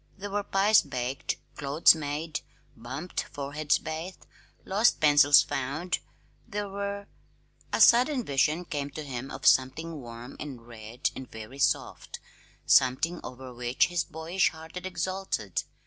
There 0.17 0.31
were 0.31 0.41
pies 0.41 0.81
baked, 0.81 1.35
clothes 1.55 1.93
made, 1.93 2.41
bumped 2.75 3.21
foreheads 3.25 3.77
bathed, 3.77 4.25
lost 4.65 4.99
pencils 4.99 5.43
found; 5.43 5.99
there 6.47 6.67
were 6.67 7.05
a 7.71 7.79
sudden 7.79 8.23
vision 8.23 8.65
came 8.65 8.89
to 8.89 9.03
him 9.03 9.29
of 9.29 9.45
something 9.45 10.01
warm 10.01 10.37
and 10.39 10.65
red 10.67 11.11
and 11.15 11.29
very 11.31 11.59
soft 11.59 12.19
something 12.65 13.19
over 13.23 13.53
which 13.53 13.89
his 13.89 14.03
boyish 14.03 14.49
heart 14.49 14.73
had 14.73 14.87
exulted. 14.87 15.61